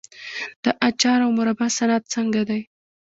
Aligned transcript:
د 0.63 0.65
اچار 0.87 1.19
او 1.25 1.31
مربا 1.37 1.67
صنعت 1.77 2.03
څنګه 2.15 2.41
دی؟ 2.49 2.61